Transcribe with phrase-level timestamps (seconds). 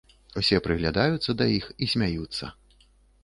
[0.39, 2.51] Усе прыглядаюцца да іх і смяюцца.